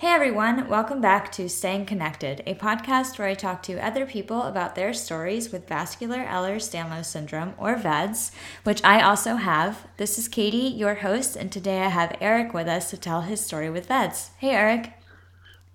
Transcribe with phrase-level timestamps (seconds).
[0.00, 4.44] Hey everyone, welcome back to Staying Connected, a podcast where I talk to other people
[4.44, 8.32] about their stories with vascular Ehlers-Danlos syndrome, or VEDS,
[8.64, 9.86] which I also have.
[9.98, 13.44] This is Katie, your host, and today I have Eric with us to tell his
[13.44, 14.30] story with VEDS.
[14.38, 14.94] Hey Eric.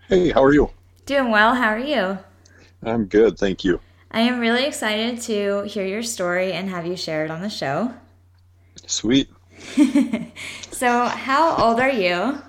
[0.09, 0.71] Hey, how are you?
[1.05, 2.18] Doing well, how are you?
[2.82, 3.80] I'm good, thank you.
[4.10, 7.50] I am really excited to hear your story and have you share it on the
[7.52, 7.94] show.
[8.88, 9.30] Sweet.
[10.71, 12.42] so, how old are you?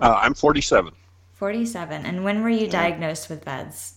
[0.00, 0.92] Uh, I'm 47.
[1.34, 2.06] 47.
[2.06, 3.94] And when were you diagnosed with VEDS?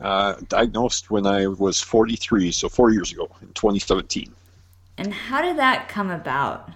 [0.00, 4.32] Uh, diagnosed when I was 43, so four years ago in 2017.
[4.96, 6.70] And how did that come about?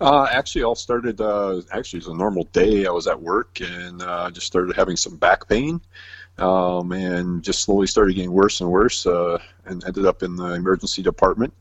[0.00, 1.20] Uh, actually, all started.
[1.20, 2.86] Uh, actually, it was a normal day.
[2.86, 5.80] I was at work and uh, just started having some back pain,
[6.38, 10.54] um, and just slowly started getting worse and worse, uh, and ended up in the
[10.54, 11.52] emergency department.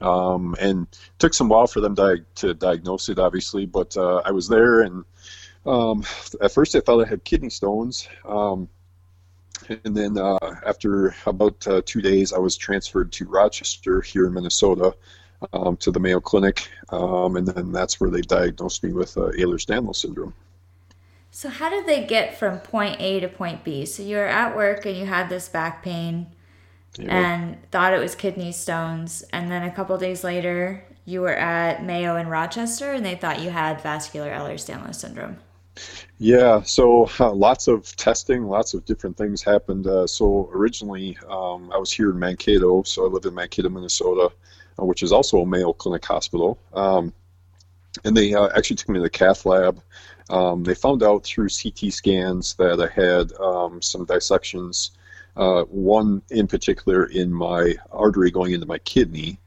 [0.00, 0.86] Um, and
[1.18, 1.94] took some while for them
[2.36, 5.04] to diagnose it, obviously, but uh, I was there and
[5.66, 6.04] um,
[6.40, 8.08] at first, I thought I had kidney stones.
[8.24, 8.68] Um,
[9.68, 14.34] and then uh, after about uh, two days, I was transferred to Rochester here in
[14.34, 14.94] Minnesota
[15.52, 16.68] um, to the Mayo Clinic.
[16.90, 20.34] Um, and then that's where they diagnosed me with uh, Ehlers-Danlos syndrome.
[21.32, 23.86] So, how did they get from point A to point B?
[23.86, 26.26] So, you were at work and you had this back pain
[26.98, 29.22] and thought it was kidney stones.
[29.32, 33.40] And then a couple days later, you were at Mayo in Rochester and they thought
[33.40, 35.38] you had vascular Ehlers-Danlos syndrome.
[36.18, 39.86] Yeah, so uh, lots of testing, lots of different things happened.
[39.86, 44.30] Uh, so originally, um, I was here in Mankato, so I live in Mankato, Minnesota,
[44.78, 46.58] uh, which is also a Mayo Clinic hospital.
[46.74, 47.12] Um,
[48.04, 49.80] and they uh, actually took me to the cath lab.
[50.28, 54.92] Um, they found out through CT scans that I had um, some dissections,
[55.36, 59.38] uh, one in particular in my artery going into my kidney.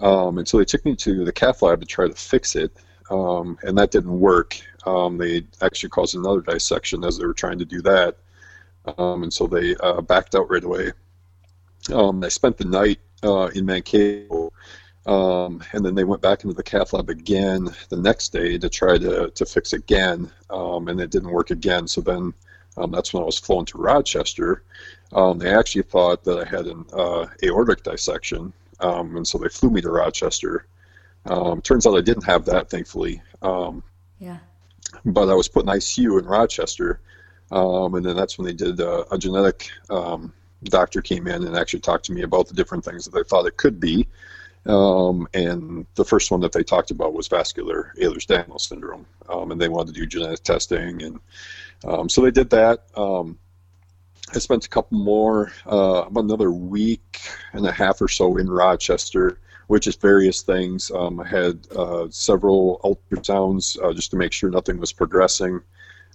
[0.00, 2.72] Um, and so they took me to the cath lab to try to fix it
[3.10, 4.56] um, and that didn't work.
[4.86, 8.16] Um, they actually caused another dissection as they were trying to do that,
[8.98, 10.92] um, and so they uh, backed out right away.
[11.92, 14.52] Um, I spent the night uh, in Mankato,
[15.06, 18.68] um, and then they went back into the cath lab again the next day to
[18.68, 21.86] try to, to fix again, um, and it didn't work again.
[21.86, 22.32] So then
[22.76, 24.62] that's when I was flown to Rochester.
[25.36, 29.80] they actually thought that I had an uh, aortic dissection, and so they flew me
[29.80, 30.66] to Rochester.
[31.26, 33.22] Um, turns out I didn't have that, thankfully.
[33.42, 33.82] Um,
[34.18, 34.38] yeah.
[35.04, 37.00] But I was put in ICU in Rochester,
[37.50, 40.32] um, and then that's when they did uh, a genetic um,
[40.64, 43.46] doctor came in and actually talked to me about the different things that they thought
[43.46, 44.06] it could be.
[44.66, 49.60] Um, and the first one that they talked about was vascular Ehlers-Danlos syndrome, um, and
[49.60, 51.20] they wanted to do genetic testing, and
[52.08, 52.84] so they did that.
[52.96, 57.20] I spent a couple more, uh, about another week
[57.52, 60.90] and a half or so in Rochester which is various things.
[60.94, 65.60] Um, I had uh, several ultrasounds uh, just to make sure nothing was progressing.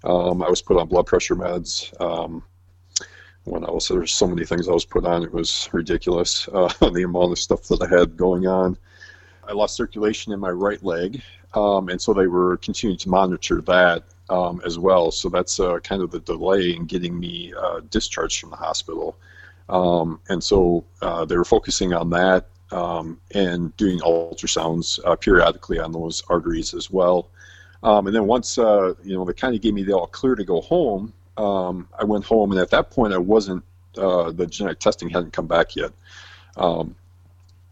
[0.04, 2.00] Um, I was put on blood pressure meds.
[2.00, 2.44] Um,
[3.46, 6.68] when I was there's so many things I was put on, it was ridiculous uh,
[6.92, 8.78] the amount of stuff that I had going on.
[9.48, 11.24] I lost circulation in my right leg,
[11.56, 15.12] um, and so they were continuing to monitor that um, as well.
[15.12, 19.18] So that's uh, kind of the delay in getting me uh, discharged from the hospital.
[19.68, 25.80] Um, and so uh, they were focusing on that um, and doing ultrasounds uh, periodically
[25.80, 27.30] on those arteries as well.
[27.82, 30.36] Um, and then once uh, you know they kind of gave me the all clear
[30.36, 33.64] to go home, um, I went home, and at that point I wasn't
[33.98, 35.92] uh, the genetic testing hadn't come back yet,
[36.58, 36.96] um,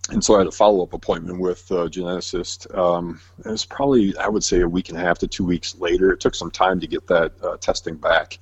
[0.10, 2.76] and so I had a follow up appointment with a geneticist.
[2.78, 5.76] Um, it was probably I would say a week and a half to two weeks
[5.80, 6.12] later.
[6.12, 8.40] It took some time to get that uh, testing back.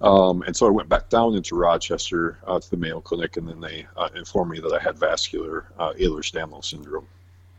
[0.00, 3.48] Um, and so I went back down into Rochester uh, to the Mayo Clinic, and
[3.48, 7.06] then they uh, informed me that I had vascular uh, Ehlers-Danlos syndrome.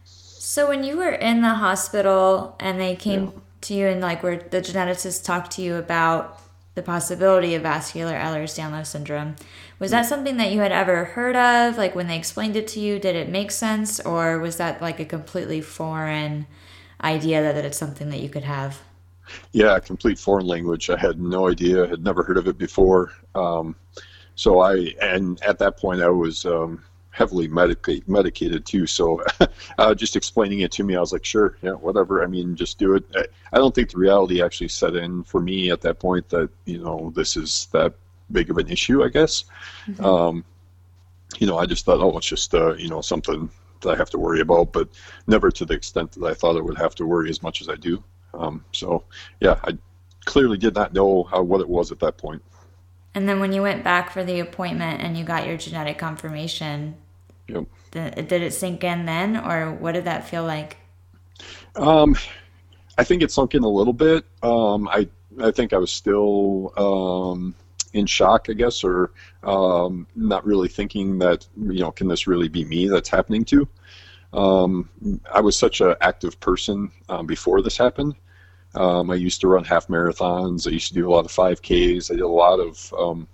[0.03, 3.31] So when you were in the hospital and they came yeah.
[3.61, 6.41] to you and like where the geneticist talked to you about
[6.75, 9.35] the possibility of vascular Ehlers-Danlos syndrome,
[9.79, 11.77] was that something that you had ever heard of?
[11.77, 14.99] Like when they explained it to you, did it make sense, or was that like
[14.99, 16.47] a completely foreign
[17.03, 18.81] idea that, that it's something that you could have?
[19.51, 20.89] Yeah, complete foreign language.
[20.89, 21.87] I had no idea.
[21.87, 23.11] Had never heard of it before.
[23.35, 23.75] Um,
[24.35, 26.83] so I and at that point I was um,
[27.13, 28.85] heavily medica- medicated too.
[28.87, 29.23] So
[29.77, 32.23] uh, just explaining it to me, I was like, sure, yeah, whatever.
[32.23, 33.05] I mean, just do it.
[33.15, 36.49] I, I don't think the reality actually set in for me at that point that
[36.65, 37.93] you know this is that
[38.31, 39.03] big of an issue.
[39.03, 39.45] I guess.
[39.87, 40.03] Mm-hmm.
[40.03, 40.45] Um,
[41.39, 43.49] you know, I just thought, oh, it's just uh, you know something
[43.81, 44.89] that I have to worry about, but
[45.27, 47.69] never to the extent that I thought I would have to worry as much as
[47.69, 48.03] I do.
[48.33, 49.03] Um, so
[49.39, 49.77] yeah, I
[50.25, 52.41] clearly did not know how what it was at that point.
[53.15, 56.95] And then when you went back for the appointment and you got your genetic confirmation,
[57.47, 57.65] yep.
[57.91, 60.77] did it sink in then, or what did that feel like?
[61.75, 62.15] Um,
[62.97, 64.25] I think it sunk in a little bit.
[64.41, 65.07] Um, I
[65.41, 67.55] I think I was still um,
[67.93, 69.11] in shock, I guess, or
[69.43, 73.67] um, not really thinking that you know, can this really be me that's happening to?
[74.33, 74.89] Um,
[75.31, 78.15] I was such an active person um, before this happened.
[78.75, 80.67] Um, I used to run half marathons.
[80.67, 82.09] I used to do a lot of 5Ks.
[82.09, 83.27] I did a lot of um,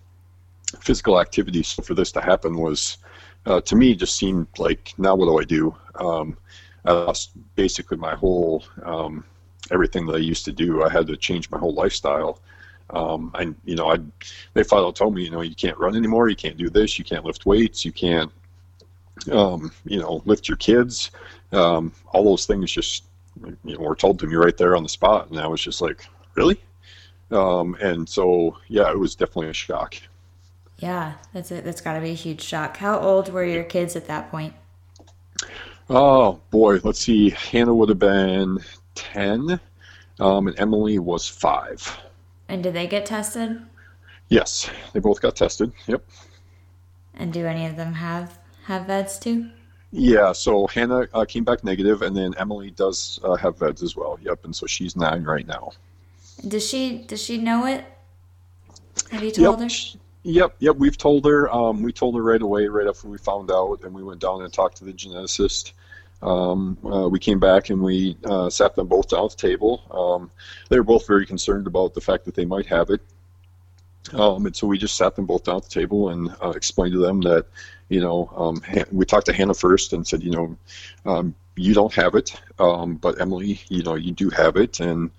[0.81, 1.63] physical activity.
[1.63, 2.97] So for this to happen was,
[3.45, 5.75] uh, to me, just seemed like now what do I do?
[5.95, 6.37] Um,
[6.85, 9.23] I lost basically my whole um,
[9.71, 10.83] everything that I used to do.
[10.83, 12.39] I had to change my whole lifestyle.
[12.91, 13.99] Um, I, you know, I,
[14.53, 16.29] they finally told me, you know, you can't run anymore.
[16.29, 16.97] You can't do this.
[16.97, 17.85] You can't lift weights.
[17.85, 18.31] You can't,
[19.31, 21.11] um, you know, lift your kids.
[21.51, 23.03] Um, all those things just,
[23.63, 25.81] you know, were told to me right there on the spot, and I was just
[25.81, 26.05] like,
[26.35, 26.61] really?
[27.31, 29.95] Um, and so, yeah, it was definitely a shock.
[30.79, 31.65] Yeah, that's it.
[31.65, 32.77] That's got to be a huge shock.
[32.77, 34.53] How old were your kids at that point?
[35.89, 37.31] Oh boy, let's see.
[37.31, 38.59] Hannah would have been
[38.95, 39.59] ten,
[40.19, 41.99] um, and Emily was five.
[42.47, 43.61] And did they get tested?
[44.29, 45.71] Yes, they both got tested.
[45.87, 46.03] Yep.
[47.15, 49.49] And do any of them have have VEDS too?
[49.91, 53.95] Yeah, so Hannah uh, came back negative, and then Emily does uh, have VEDS as
[53.95, 54.19] well.
[54.21, 55.71] Yep, and so she's nine right now.
[56.47, 57.83] Does she does she know it?
[59.11, 59.71] Have you told yep.
[59.71, 59.99] her?
[60.23, 60.75] Yep, yep.
[60.75, 61.49] We've told her.
[61.53, 64.41] Um, we told her right away, right after we found out, and we went down
[64.43, 65.71] and talked to the geneticist.
[66.21, 69.83] Um, uh, we came back and we uh, sat them both down at the table.
[69.89, 70.31] Um,
[70.67, 73.01] they were both very concerned about the fact that they might have it.
[74.13, 76.93] Um, and so we just sat them both down at the table and uh, explained
[76.93, 77.45] to them that,
[77.89, 78.61] you know, um,
[78.91, 80.57] we talked to Hannah first and said, you know,
[81.05, 85.11] um, you don't have it, um, but Emily, you know, you do have it, and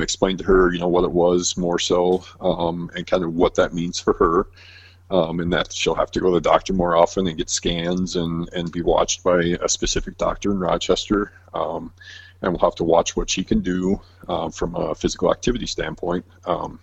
[0.00, 3.74] explained to her, you know, what it was more so, and kind of what that
[3.74, 4.46] means for her
[5.10, 8.16] um, and that she'll have to go to the doctor more often and get scans
[8.16, 11.32] and, and be watched by a specific doctor in Rochester.
[11.54, 11.92] Um,
[12.42, 16.24] and we'll have to watch what she can do uh, from a physical activity standpoint.
[16.44, 16.78] Um,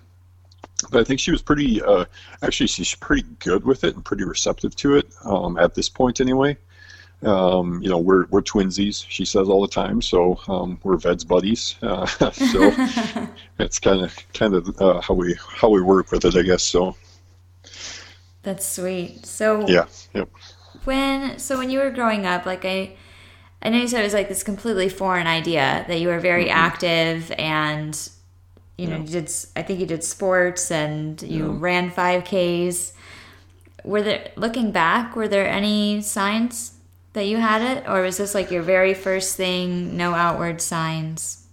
[0.92, 2.06] but I think she was pretty, uh,
[2.42, 6.20] actually, she's pretty good with it and pretty receptive to it um, at this point,
[6.20, 6.58] anyway.
[7.26, 9.06] Um, you know, we're we're twinsies.
[9.08, 11.76] She says all the time, so um, we're VEDS buddies.
[11.82, 12.74] Uh, so
[13.60, 16.64] it's kind of kind of uh, how we how we work with it, I guess.
[16.64, 16.96] So
[18.44, 19.26] that's sweet.
[19.26, 20.30] So yeah, yep.
[20.84, 22.96] When so when you were growing up, like I,
[23.62, 26.46] I know you said it was like this completely foreign idea that you were very
[26.46, 26.58] mm-hmm.
[26.58, 28.10] active and
[28.78, 29.02] you know yeah.
[29.02, 29.32] you did.
[29.56, 31.58] I think you did sports and you yeah.
[31.58, 32.94] ran five Ks.
[33.86, 35.16] Were there looking back?
[35.16, 36.74] Were there any signs
[37.14, 39.96] that you had it, or was this like your very first thing?
[39.96, 41.48] No outward signs.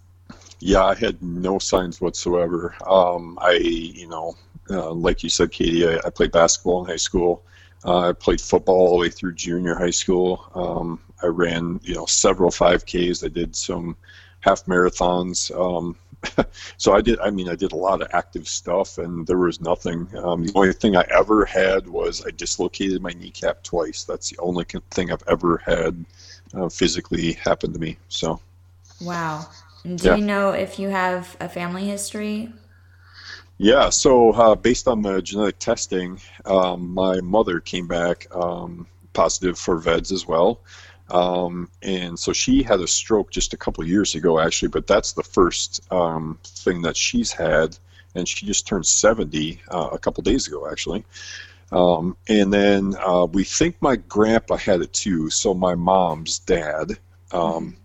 [0.59, 2.75] Yeah, I had no signs whatsoever.
[2.87, 4.35] Um, I, you know,
[4.69, 7.45] uh, like you said, Katie, I, I, played basketball in high school.
[7.85, 10.51] Uh, I played football all the way through junior high school.
[10.55, 13.25] Um, I ran, you know, several 5Ks.
[13.25, 13.97] I did some
[14.41, 15.51] half marathons.
[15.59, 15.97] Um,
[16.77, 17.19] so I did.
[17.21, 20.09] I mean, I did a lot of active stuff, and there was nothing.
[20.23, 24.05] Um, the only thing I ever had was I dislocated my kneecap twice.
[24.05, 26.05] That's the only thing I've ever had
[26.55, 27.97] uh, physically happen to me.
[28.09, 28.41] So.
[29.01, 29.49] Wow.
[29.83, 30.17] Do yeah.
[30.17, 32.53] you know if you have a family history
[33.63, 39.59] yeah, so uh, based on the genetic testing, um, my mother came back um, positive
[39.59, 40.61] for VEDS as well.
[41.11, 45.13] Um, and so she had a stroke just a couple years ago, actually, but that's
[45.13, 47.77] the first um, thing that she's had.
[48.15, 51.05] And she just turned 70 uh, a couple days ago, actually.
[51.73, 55.31] Um, and then uh, we think my grandpa had it too.
[55.31, 56.99] So my mom's dad,
[57.33, 57.77] um,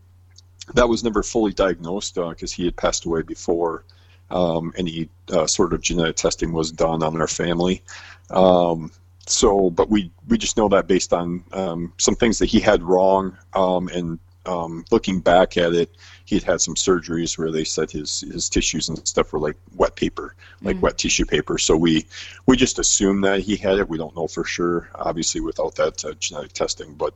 [0.73, 3.83] that was never fully diagnosed because uh, he had passed away before
[4.31, 7.83] um, any uh, sort of genetic testing was done on our family.
[8.31, 8.91] Um,
[9.27, 12.83] so, but we we just know that based on um, some things that he had
[12.83, 15.89] wrong, um, and um, looking back at it,
[16.25, 19.55] he had had some surgeries where they said his his tissues and stuff were like
[19.75, 21.57] wet paper, like mm wet tissue paper.
[21.57, 22.05] So we
[22.45, 23.89] we just assume that he had it.
[23.89, 26.93] We don't know for sure, obviously, without that uh, genetic testing.
[26.93, 27.13] But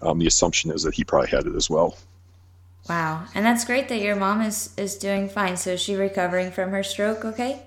[0.00, 1.96] um, the assumption is that he probably had it as well.
[2.88, 3.24] Wow.
[3.34, 5.56] And that's great that your mom is is doing fine.
[5.56, 7.62] So is she recovering from her stroke okay?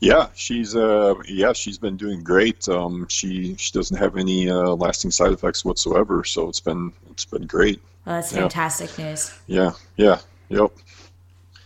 [0.00, 2.68] Yeah, she's uh yeah, she's been doing great.
[2.68, 7.24] Um she she doesn't have any uh, lasting side effects whatsoever, so it's been it's
[7.24, 7.80] been great.
[8.04, 9.04] Well, that's fantastic yeah.
[9.04, 9.38] news.
[9.46, 9.72] Yeah.
[9.96, 10.18] Yeah.
[10.48, 10.72] Yep.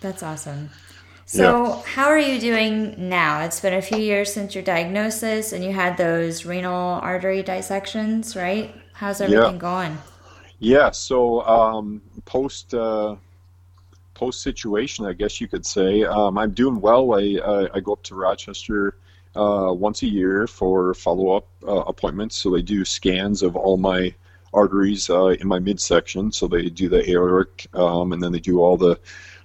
[0.00, 0.70] That's awesome.
[1.26, 1.82] So, yeah.
[1.82, 3.42] how are you doing now?
[3.42, 8.34] It's been a few years since your diagnosis and you had those renal artery dissections,
[8.34, 8.74] right?
[8.94, 9.58] How's everything yeah.
[9.58, 9.98] going?
[10.58, 13.14] Yeah, so um, post uh,
[14.20, 16.04] post situation, I guess you could say.
[16.04, 17.14] Um, I'm doing well.
[17.14, 18.98] I uh, I go up to Rochester
[19.34, 22.36] uh, once a year for follow up uh, appointments.
[22.36, 24.14] So they do scans of all my
[24.52, 26.30] arteries uh, in my midsection.
[26.32, 29.00] So they do the aortic, um, and then they do all the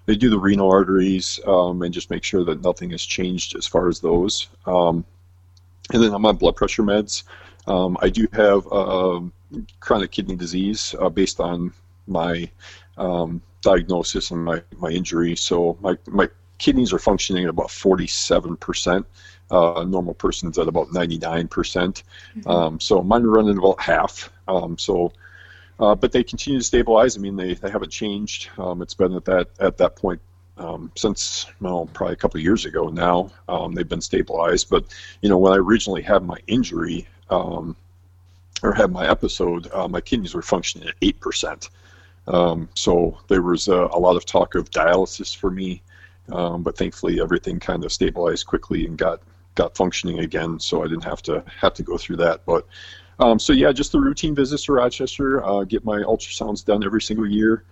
[0.08, 3.66] they do the renal arteries um, and just make sure that nothing has changed as
[3.66, 4.50] far as those.
[4.66, 5.06] Um,
[5.94, 7.24] and then I'm on blood pressure meds.
[7.66, 9.22] Um, I do have uh,
[9.80, 11.72] chronic kidney disease uh, based on
[12.08, 12.52] my
[12.98, 15.36] um, diagnosis and my, my injury.
[15.36, 16.30] So my, my
[16.60, 19.06] kidneys are functioning at about 47%.
[19.52, 21.50] Uh, a normal person's at about 99%.
[21.50, 22.50] Mm-hmm.
[22.50, 24.30] Um, so mine are running about half.
[24.48, 25.12] Um, so,
[25.80, 27.18] uh, but they continue to stabilize.
[27.18, 28.50] I mean, they, they haven't changed.
[28.58, 30.22] Um, it's been at that at that point
[30.58, 33.32] um, since well, probably a couple of years ago now.
[33.50, 34.70] Um, they've been stabilized.
[34.70, 34.86] But
[35.22, 37.76] you know, when I originally had my injury um,
[38.64, 41.70] or had my episode, uh, my kidneys were functioning at eight percent.
[42.28, 45.82] Um, so there was a, a, lot of talk of dialysis for me,
[46.32, 49.22] um, but thankfully everything kind of stabilized quickly and got
[49.54, 50.60] got functioning again.
[50.60, 52.46] So I didn't have to have to go through that.
[52.46, 52.66] But
[53.20, 55.44] um, so yeah, just the routine visits to Rochester.
[55.46, 57.64] Uh, get my ultrasounds done every single year,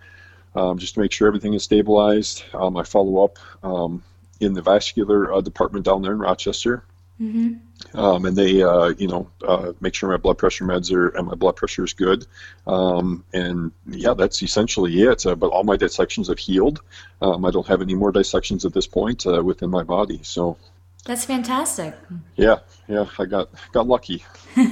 [0.55, 2.43] um, just to make sure everything is stabilized.
[2.53, 4.03] Um, I follow up um,
[4.39, 6.83] in the vascular uh, department down there in Rochester.
[7.21, 7.97] Mm-hmm.
[7.97, 11.27] Um, and they, uh, you know, uh, make sure my blood pressure meds are and
[11.27, 12.25] my blood pressure is good.
[12.65, 15.25] Um, and yeah, that's essentially it.
[15.25, 16.81] Uh, but all my dissections have healed.
[17.21, 20.21] Um, I don't have any more dissections at this point uh, within my body.
[20.23, 20.57] So
[21.05, 21.95] that's fantastic.
[22.35, 24.25] Yeah, yeah, I got got lucky.
[24.57, 24.63] no,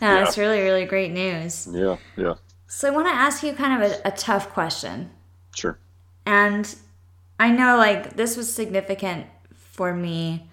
[0.00, 0.24] yeah.
[0.24, 1.68] it's really really great news.
[1.70, 2.34] Yeah, yeah.
[2.66, 5.10] So I want to ask you kind of a, a tough question.
[5.54, 5.78] Sure.
[6.24, 6.74] And
[7.38, 10.49] I know like this was significant for me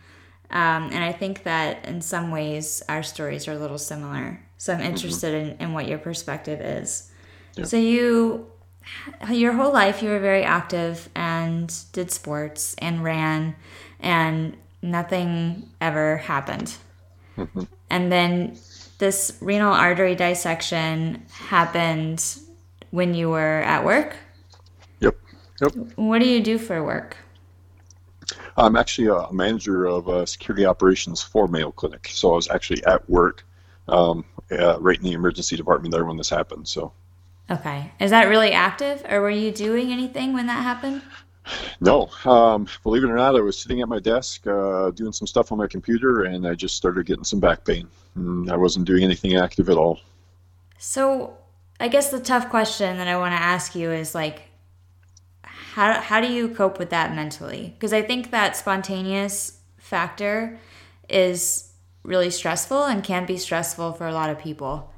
[0.50, 4.42] um, and I think that in some ways our stories are a little similar.
[4.58, 4.90] So I'm mm-hmm.
[4.90, 5.62] interested mm-hmm.
[5.62, 7.12] in, in what your perspective is.
[7.56, 7.66] Yeah.
[7.66, 8.48] So you,
[9.30, 13.56] your whole life, you were very active and did sports and ran,
[14.00, 16.74] and nothing ever happened.
[17.38, 17.64] Mm-hmm.
[17.90, 18.58] And then
[19.00, 22.24] this renal artery dissection happened
[22.92, 24.16] when you were at work.
[25.02, 25.16] Yep.
[25.62, 25.72] Yep.
[25.96, 27.18] What do you do for work?
[28.58, 32.84] I'm actually a manager of uh, security operations for Mayo Clinic, so I was actually
[32.86, 33.46] at work
[33.88, 36.68] um, uh, right in the emergency department there when this happened.
[36.68, 36.92] So.
[37.50, 41.02] Okay, is that really active, or were you doing anything when that happened?
[41.80, 45.28] No, um, believe it or not, I was sitting at my desk uh, doing some
[45.28, 47.88] stuff on my computer, and I just started getting some back pain.
[48.16, 50.00] And I wasn't doing anything active at all.
[50.78, 51.38] So,
[51.80, 54.47] I guess the tough question that I want to ask you is like,
[55.78, 57.72] how, how do you cope with that mentally?
[57.76, 60.58] Because I think that spontaneous factor
[61.08, 64.92] is really stressful and can be stressful for a lot of people.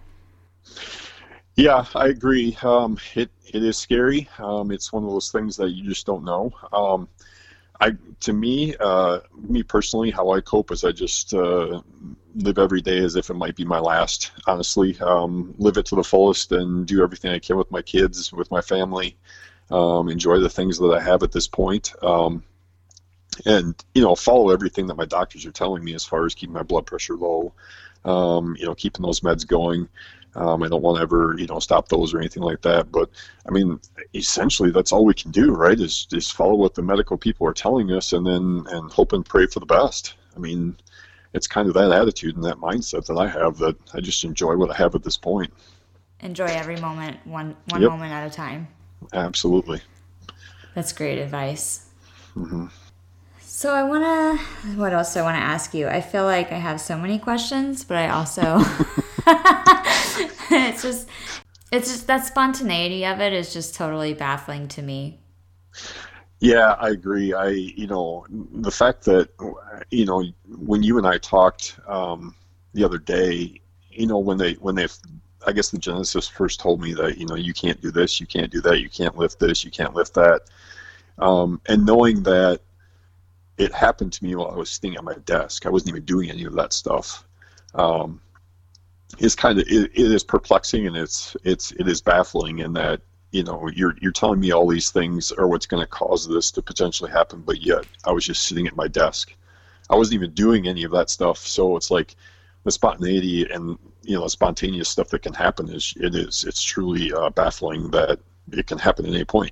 [1.57, 2.57] Yeah, I agree.
[2.63, 4.29] Um, it it is scary.
[4.37, 6.53] Um, it's one of those things that you just don't know.
[6.71, 7.09] Um,
[7.81, 9.19] I to me, uh,
[9.49, 11.81] me personally, how I cope is I just uh,
[12.35, 14.31] live every day as if it might be my last.
[14.47, 18.31] Honestly, um, live it to the fullest and do everything I can with my kids,
[18.31, 19.17] with my family
[19.71, 22.43] um, enjoy the things that I have at this point, um,
[23.45, 26.53] and you know follow everything that my doctors are telling me as far as keeping
[26.53, 27.53] my blood pressure low,
[28.05, 29.87] um, you know keeping those meds going.
[30.35, 32.91] Um, I don't want to ever you know stop those or anything like that.
[32.91, 33.09] But
[33.47, 33.79] I mean,
[34.13, 35.79] essentially that's all we can do, right?
[35.79, 39.25] Is just follow what the medical people are telling us, and then and hope and
[39.25, 40.15] pray for the best.
[40.35, 40.75] I mean,
[41.33, 44.55] it's kind of that attitude and that mindset that I have that I just enjoy
[44.55, 45.53] what I have at this point.
[46.21, 47.91] Enjoy every moment, one one yep.
[47.91, 48.67] moment at a time.
[49.13, 49.81] Absolutely.
[50.75, 51.87] That's great advice.
[52.35, 52.67] Mm-hmm.
[53.39, 54.45] So I want to.
[54.77, 55.87] What else do I want to ask you?
[55.87, 58.59] I feel like I have so many questions, but I also.
[60.51, 61.09] it's just,
[61.71, 65.19] it's just that spontaneity of it is just totally baffling to me.
[66.39, 67.33] Yeah, I agree.
[67.33, 69.29] I, you know, the fact that,
[69.91, 70.23] you know,
[70.57, 72.33] when you and I talked um,
[72.73, 74.87] the other day, you know, when they when they
[75.49, 78.27] I guess the geneticist first told me that you know you can't do this, you
[78.27, 80.41] can't do that, you can't lift this, you can't lift that,
[81.17, 82.61] um, and knowing that
[83.57, 86.29] it happened to me while I was sitting at my desk, I wasn't even doing
[86.29, 87.25] any of that stuff.
[87.73, 88.21] Um,
[89.17, 93.01] is kind of it, it is perplexing and it's it's it is baffling in that
[93.31, 96.51] you know you're you're telling me all these things are what's going to cause this
[96.51, 99.35] to potentially happen, but yet I was just sitting at my desk.
[99.89, 102.15] I wasn't even doing any of that stuff, so it's like
[102.69, 107.11] the spontaneity and you know spontaneous stuff that can happen is it is it's truly
[107.11, 108.19] uh, baffling that
[108.51, 109.51] it can happen at any point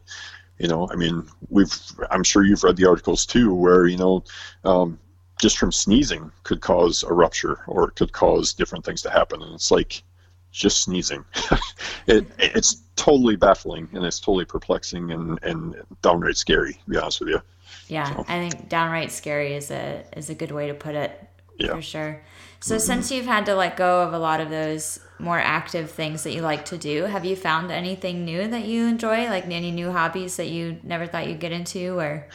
[0.59, 1.75] you know i mean we've
[2.11, 4.23] i'm sure you've read the articles too where you know
[4.65, 4.99] um,
[5.41, 9.41] just from sneezing could cause a rupture or it could cause different things to happen
[9.41, 10.03] and it's like
[10.51, 11.25] just sneezing
[12.07, 17.19] it, it's totally baffling and it's totally perplexing and, and downright scary to be honest
[17.19, 17.41] with you
[17.87, 18.25] yeah so.
[18.27, 21.11] i think downright scary is a is a good way to put it
[21.59, 21.73] Yeah.
[21.75, 22.21] for sure.
[22.59, 26.23] So since you've had to let go of a lot of those more active things
[26.23, 29.27] that you like to do, have you found anything new that you enjoy?
[29.27, 32.27] Like any new hobbies that you never thought you'd get into or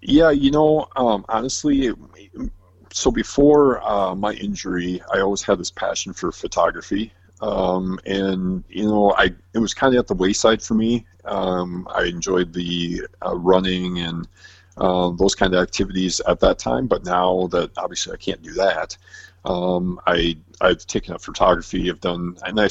[0.00, 1.96] Yeah, you know, um, honestly, it,
[2.92, 7.12] so before uh, my injury, I always had this passion for photography.
[7.40, 11.04] Um, and you know, I it was kind of at the wayside for me.
[11.24, 14.28] Um, I enjoyed the uh, running and
[14.76, 18.52] uh, those kind of activities at that time, but now that obviously I can't do
[18.54, 18.96] that,
[19.44, 21.90] um, I I've taken up photography.
[21.90, 22.68] I've done, and I, I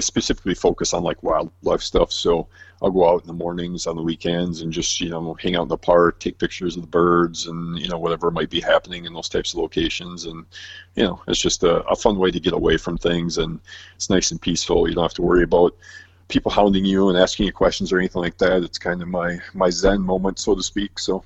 [0.00, 2.12] specifically focus on like wildlife stuff.
[2.12, 2.48] So
[2.82, 5.62] I'll go out in the mornings on the weekends and just you know hang out
[5.62, 9.04] in the park, take pictures of the birds and you know whatever might be happening
[9.04, 10.24] in those types of locations.
[10.24, 10.44] And
[10.96, 13.60] you know it's just a, a fun way to get away from things, and
[13.94, 14.88] it's nice and peaceful.
[14.88, 15.76] You don't have to worry about
[16.28, 18.64] people hounding you and asking you questions or anything like that.
[18.64, 20.98] It's kind of my my zen moment, so to speak.
[20.98, 21.22] So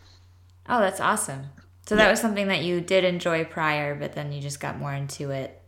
[0.68, 1.46] Oh, that's awesome.
[1.90, 4.94] So that was something that you did enjoy prior, but then you just got more
[4.94, 5.60] into it.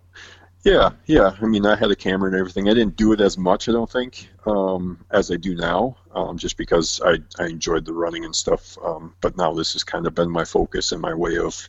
[0.63, 1.35] Yeah, yeah.
[1.43, 2.69] I mean, I had a camera and everything.
[2.69, 6.39] I didn't do it as much, I don't think, um, as I do now, um,
[6.39, 8.79] just because I, I enjoyed the running and stuff.
[8.85, 11.69] Um, but now this has kind of been my focus and my way of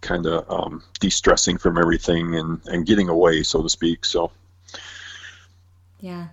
[0.00, 4.04] kind of um, de-stressing from everything and, and getting away, so to speak.
[4.04, 4.30] So,
[5.98, 6.28] Yeah,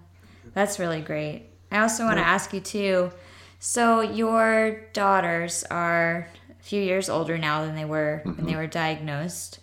[0.53, 1.47] that's really great.
[1.71, 3.11] I also want to ask you too.
[3.57, 6.27] So your daughters are
[6.65, 9.59] few years older now than they were when they were diagnosed.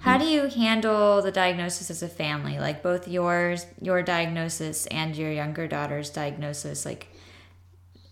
[0.00, 2.58] How do you handle the diagnosis as a family?
[2.58, 6.84] Like both yours, your diagnosis, and your younger daughter's diagnosis.
[6.86, 7.08] Like,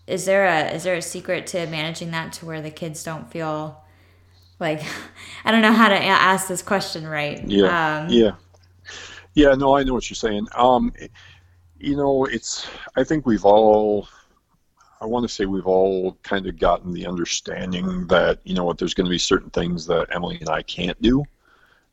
[0.07, 3.31] is there a is there a secret to managing that to where the kids don't
[3.31, 3.83] feel
[4.59, 4.81] like
[5.45, 7.47] I don't know how to ask this question right.
[7.47, 8.31] yeah, Um, yeah.
[9.33, 10.47] Yeah, no, I know what you're saying.
[10.55, 10.91] Um,
[11.79, 14.07] you know, it's, I think we've all,
[15.01, 18.77] I want to say we've all kind of gotten the understanding that, you know what,
[18.77, 21.25] there's going to be certain things that Emily and I can't do.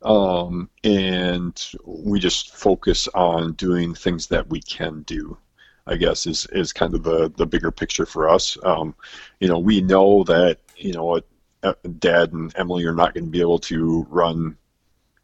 [0.03, 5.37] Um, and we just focus on doing things that we can do.
[5.87, 8.57] I guess is is kind of the the bigger picture for us.
[8.63, 8.93] Um,
[9.39, 11.25] you know, we know that you know what,
[11.63, 14.55] uh, Dad and Emily are not going to be able to run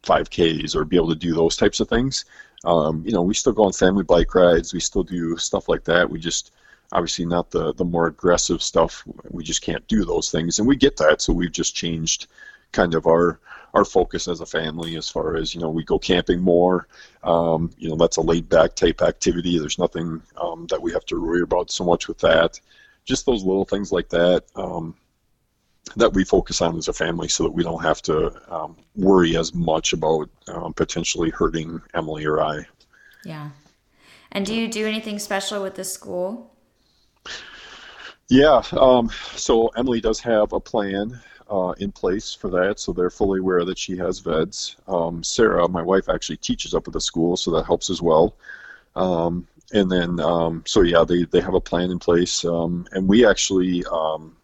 [0.03, 2.25] 5Ks or be able to do those types of things.
[2.65, 4.73] Um, you know, we still go on family bike rides.
[4.73, 6.09] We still do stuff like that.
[6.09, 6.51] We just
[6.91, 9.03] obviously not the the more aggressive stuff.
[9.29, 11.21] We just can't do those things, and we get that.
[11.21, 12.27] So we've just changed
[12.71, 13.39] kind of our
[13.73, 16.87] our focus as a family as far as you know we go camping more
[17.23, 21.05] um, you know that's a laid back type activity there's nothing um, that we have
[21.05, 22.59] to worry about so much with that
[23.03, 24.95] just those little things like that um,
[25.95, 29.37] that we focus on as a family so that we don't have to um, worry
[29.37, 32.65] as much about um, potentially hurting Emily or I.
[33.23, 33.51] Yeah.
[34.31, 36.54] And do you do anything special with the school?
[38.27, 43.11] Yeah, um, so Emily does have a plan uh, in place for that, so they're
[43.11, 44.77] fully aware that she has VEDS.
[44.87, 48.35] Um, Sarah, my wife, actually teaches up at the school, so that helps as well.
[48.95, 53.07] Um, and then, um, so yeah, they, they have a plan in place, um, and
[53.07, 54.35] we actually, um,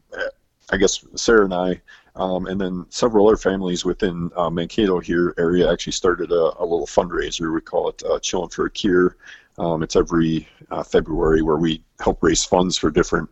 [0.72, 1.82] I guess Sarah and I,
[2.16, 6.88] and then several other families within uh, Mankato here area actually started a, a little
[6.88, 7.54] fundraiser.
[7.54, 9.16] We call it uh, Chilling for a Cure.
[9.62, 13.30] Um, it's every uh, February where we help raise funds for different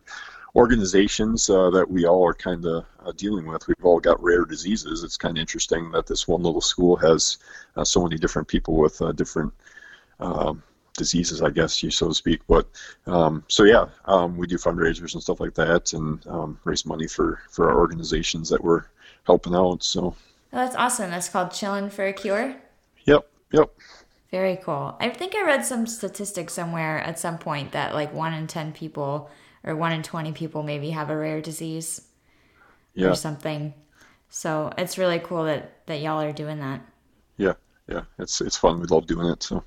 [0.54, 3.66] organizations uh, that we all are kind of uh, dealing with.
[3.66, 5.02] We've all got rare diseases.
[5.02, 7.38] It's kind of interesting that this one little school has
[7.76, 9.52] uh, so many different people with uh, different
[10.20, 10.62] um,
[10.96, 12.42] diseases, I guess you so to speak.
[12.46, 12.68] But
[13.08, 17.08] um, so yeah, um, we do fundraisers and stuff like that, and um, raise money
[17.08, 18.84] for for our organizations that we're
[19.24, 19.82] helping out.
[19.82, 20.14] So
[20.52, 21.10] Oh, that's awesome.
[21.10, 22.56] That's called Chillin' for a Cure.
[23.04, 23.70] yep, yep.
[24.30, 24.96] Very cool.
[25.00, 28.72] I think I read some statistics somewhere at some point that like one in 10
[28.72, 29.30] people
[29.64, 32.02] or one in 20 people maybe have a rare disease
[32.94, 33.74] Yeah, or something.
[34.30, 36.82] So it's really cool that, that y'all are doing that.
[37.36, 37.54] yeah,
[37.88, 38.04] yeah.
[38.18, 38.80] It's it's fun.
[38.80, 39.42] We love doing it.
[39.42, 39.64] So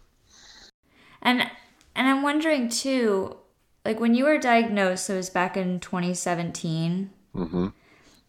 [1.23, 1.49] And
[1.95, 3.38] and I'm wondering too,
[3.84, 7.10] like when you were diagnosed, so it was back in 2017.
[7.34, 7.67] hmm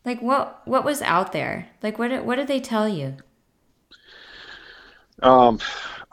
[0.05, 1.71] Like what what was out there?
[1.83, 3.17] Like what what did they tell you?
[5.23, 5.59] um,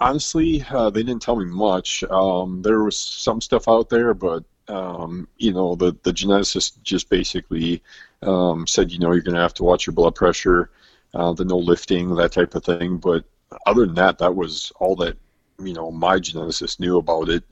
[0.02, 2.04] honestly, uh, they didn't tell me much.
[2.06, 7.10] Um, there was some stuff out there, but um, you know, the the geneticist just
[7.10, 7.82] basically
[8.24, 10.72] um, said, you know, you're going to have to watch your blood pressure,
[11.14, 12.98] uh, the no lifting, that type of thing.
[12.98, 13.24] But
[13.66, 15.18] other than that, that was all that
[15.60, 17.44] you know my geneticist knew about it.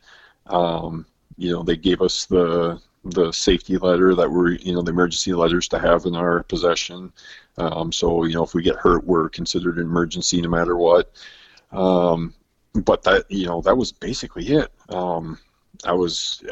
[0.48, 1.06] Um,
[1.38, 5.34] you know, they gave us the the safety letter that were you know the emergency
[5.34, 7.14] letters to have in our possession.
[7.58, 11.12] Um, so you know, if we get hurt, we're considered an emergency no matter what.
[11.72, 12.34] Um,
[12.82, 14.72] but that you know that was basically it.
[14.90, 15.40] Um,
[15.86, 16.44] I was,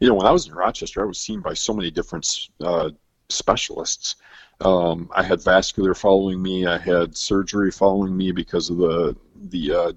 [0.00, 2.90] you know, when I was in Rochester, I was seen by so many different uh,
[3.28, 4.16] specialists.
[4.60, 6.66] Um, I had vascular following me.
[6.66, 9.92] I had surgery following me because of the the uh,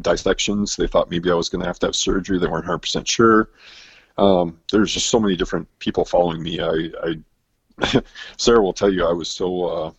[0.00, 0.76] dissections.
[0.76, 2.38] They thought maybe I was going to have to have surgery.
[2.38, 3.50] They weren't 100% sure.
[4.18, 6.60] Um, there's just so many different people following me.
[6.60, 8.02] I, I
[8.36, 9.64] Sarah will tell you I was so.
[9.64, 9.92] Uh,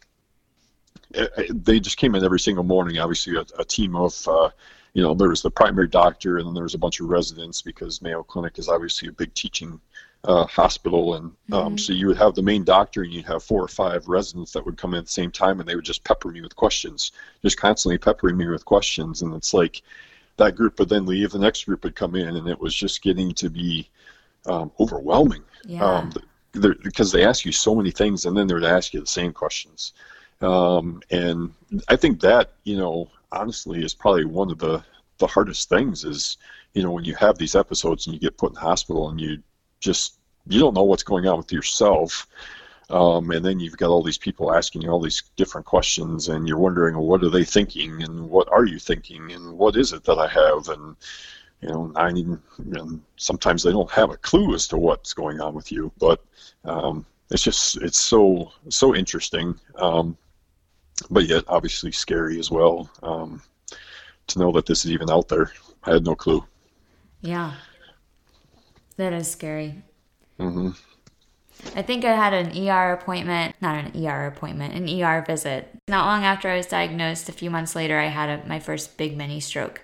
[1.49, 2.97] they just came in every single morning.
[2.97, 4.49] Obviously, a, a team of, uh,
[4.93, 7.61] you know, there was the primary doctor, and then there was a bunch of residents
[7.61, 9.79] because Mayo Clinic is obviously a big teaching
[10.25, 11.77] uh, hospital, and um, mm-hmm.
[11.77, 14.65] so you would have the main doctor, and you'd have four or five residents that
[14.65, 17.11] would come in at the same time, and they would just pepper me with questions,
[17.41, 19.81] just constantly peppering me with questions, and it's like
[20.37, 23.01] that group would then leave, the next group would come in, and it was just
[23.01, 23.89] getting to be
[24.45, 25.43] um, overwhelming.
[25.65, 25.83] Yeah.
[25.83, 26.13] Um,
[26.53, 29.33] because they ask you so many things, and then they would ask you the same
[29.33, 29.93] questions.
[30.41, 31.51] Um, and
[31.87, 34.83] I think that you know honestly is probably one of the
[35.19, 36.37] the hardest things is
[36.73, 39.41] you know when you have these episodes and you get put in hospital and you
[39.79, 40.17] just
[40.47, 42.27] you don't know what's going on with yourself.
[42.89, 46.47] Um, and then you've got all these people asking you all these different questions, and
[46.47, 49.93] you're wondering, well, what are they thinking, and what are you thinking, and what is
[49.93, 50.95] it that I have, and
[51.61, 55.55] you know, I know, sometimes they don't have a clue as to what's going on
[55.55, 56.23] with you, but
[56.65, 60.17] um, it's just it's so so interesting, um,
[61.09, 63.41] but yet obviously scary as well um,
[64.27, 65.51] to know that this is even out there.
[65.83, 66.43] I had no clue.
[67.21, 67.53] Yeah.
[68.97, 69.83] That is scary.
[70.39, 70.69] Mm-hmm.
[71.75, 75.69] I think I had an ER appointment, not an ER appointment, an ER visit.
[75.87, 78.97] Not long after I was diagnosed, a few months later, I had a, my first
[78.97, 79.81] big mini stroke.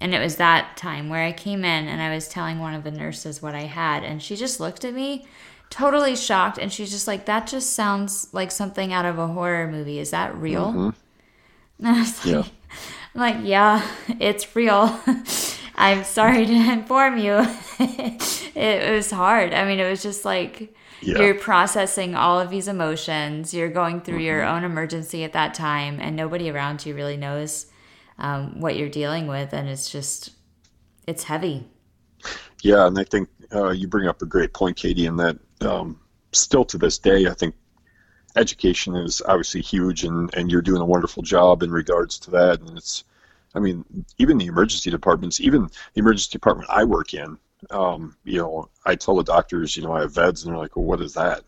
[0.00, 2.84] And it was that time where I came in and I was telling one of
[2.84, 5.26] the nurses what I had, and she just looked at me
[5.70, 9.70] totally shocked and she's just like, That just sounds like something out of a horror
[9.70, 9.98] movie.
[9.98, 10.66] Is that real?
[10.66, 10.90] Mm-hmm.
[11.78, 12.42] And I was like, yeah.
[13.14, 13.88] I'm like, Yeah,
[14.20, 14.98] it's real.
[15.76, 17.46] I'm sorry to inform you.
[17.78, 19.52] it was hard.
[19.52, 21.18] I mean, it was just like yeah.
[21.18, 23.52] you're processing all of these emotions.
[23.52, 24.24] You're going through mm-hmm.
[24.24, 27.66] your own emergency at that time, and nobody around you really knows
[28.18, 30.30] um, what you're dealing with, and it's just
[31.06, 31.66] it's heavy.
[32.62, 36.00] Yeah, and I think uh, you bring up a great point, Katie, in that um,
[36.32, 37.54] still to this day, I think
[38.36, 42.60] education is obviously huge, and and you're doing a wonderful job in regards to that,
[42.60, 43.04] and it's
[43.54, 43.84] I mean,
[44.18, 45.62] even the emergency departments, even
[45.94, 47.38] the emergency department I work in,
[47.70, 50.76] um, you know, I tell the doctors, you know, I have VEDS, and they're like,
[50.76, 51.42] well, what is that?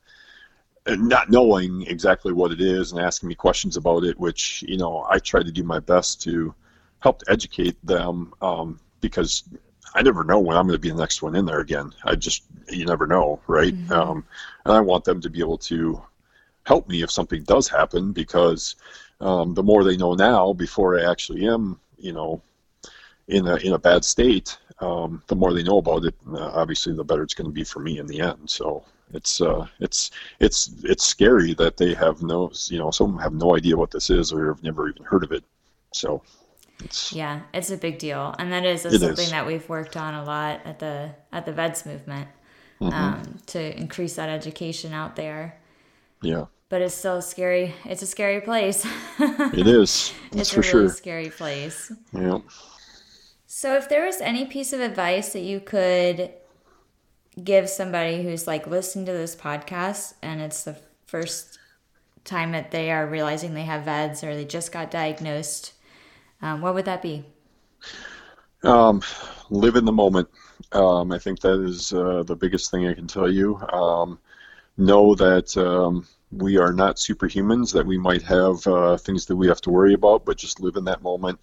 [0.86, 4.78] And not knowing exactly what it is and asking me questions about it, which, you
[4.78, 6.54] know, I try to do my best to
[7.00, 9.44] help educate them um, because
[9.98, 11.92] I never know when I'm going to be the next one in there again.
[12.04, 13.74] I just, you never know, right?
[13.74, 13.92] Mm-hmm.
[13.92, 14.24] Um,
[14.64, 16.00] and I want them to be able to
[16.64, 18.76] help me if something does happen because
[19.20, 22.40] um, the more they know now before I actually am you know,
[23.28, 26.94] in a in a bad state, um, the more they know about it, uh, obviously,
[26.94, 28.48] the better it's going to be for me in the end.
[28.48, 33.34] So it's uh, it's it's it's scary that they have no, you know, some have
[33.34, 35.44] no idea what this is or have never even heard of it.
[35.92, 36.22] So.
[36.84, 39.30] It's, yeah, it's a big deal, and that is something is.
[39.30, 42.28] that we've worked on a lot at the at the VEDS movement
[42.80, 42.94] mm-hmm.
[42.94, 45.58] um, to increase that education out there.
[46.22, 47.74] Yeah but it's still scary.
[47.84, 48.86] It's a scary place.
[49.18, 50.12] it is.
[50.32, 50.88] That's it's for a really sure.
[50.90, 51.92] scary place.
[52.12, 52.38] Yeah.
[53.46, 56.30] So, if there was any piece of advice that you could
[57.42, 61.58] give somebody who's like listening to this podcast and it's the first
[62.24, 65.72] time that they are realizing they have VEDS or they just got diagnosed,
[66.42, 67.24] um, what would that be?
[68.62, 69.02] Um,
[69.50, 70.28] live in the moment.
[70.72, 73.56] Um, I think that is uh, the biggest thing I can tell you.
[73.72, 74.18] Um,
[74.76, 79.48] know that um, we are not superhumans, that we might have uh, things that we
[79.48, 81.38] have to worry about, but just live in that moment,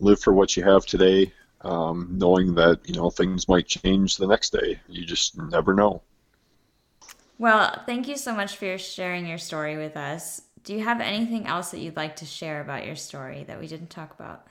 [0.00, 1.32] live for what you have today,
[1.62, 4.80] um, knowing that you know things might change the next day.
[4.88, 6.02] You just never know.
[7.38, 10.42] Well, thank you so much for sharing your story with us.
[10.64, 13.66] Do you have anything else that you'd like to share about your story that we
[13.66, 14.46] didn't talk about?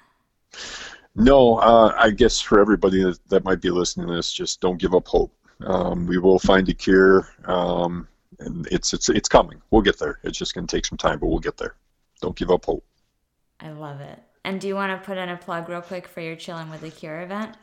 [1.16, 4.80] No, uh, I guess for everybody that, that, might be listening to this, just don't
[4.80, 5.34] give up hope.
[5.66, 7.28] Um, we will find a cure.
[7.46, 8.08] Um,
[8.40, 9.62] and it's it's it's coming.
[9.70, 10.20] We'll get there.
[10.24, 11.76] It's just going to take some time, but we'll get there.
[12.22, 12.86] Don't give up hope.
[13.60, 14.20] I love it.
[14.46, 16.84] And do you want to put in a plug real quick for your Chilling with
[16.84, 17.56] a Cure event?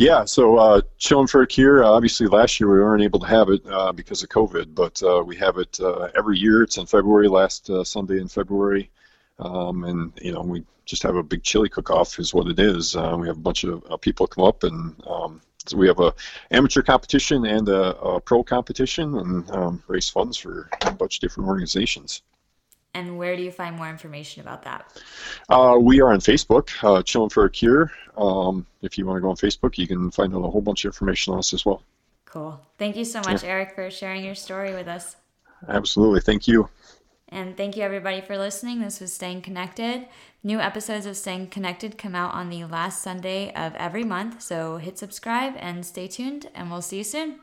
[0.00, 1.84] Yeah, so uh, Chillin' Cure.
[1.84, 5.02] Uh, obviously, last year we weren't able to have it uh, because of COVID, but
[5.02, 6.62] uh, we have it uh, every year.
[6.62, 8.90] It's in February, last uh, Sunday in February,
[9.40, 12.94] um, and you know we just have a big chili cook-off, is what it is.
[12.94, 16.14] we have a bunch of people come up and um, so we have a
[16.50, 21.20] amateur competition and a, a pro competition, and um, raise funds for a bunch of
[21.20, 22.22] different organizations.
[22.94, 25.00] And where do you find more information about that?
[25.48, 27.92] Uh, we are on Facebook, uh, Chillin' for a Cure.
[28.16, 30.84] Um, if you want to go on Facebook, you can find out a whole bunch
[30.84, 31.82] of information on us as well.
[32.24, 32.60] Cool.
[32.78, 33.50] Thank you so much, yeah.
[33.50, 35.16] Eric, for sharing your story with us.
[35.68, 36.20] Absolutely.
[36.20, 36.68] Thank you.
[37.28, 38.80] And thank you everybody for listening.
[38.80, 40.06] This was Staying Connected.
[40.42, 44.42] New episodes of Staying Connected come out on the last Sunday of every month.
[44.42, 47.40] So hit subscribe and stay tuned, and we'll see you soon.